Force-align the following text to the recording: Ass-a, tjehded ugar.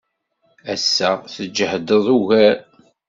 Ass-a, 0.73 1.09
tjehded 1.33 1.89
ugar. 2.17 2.55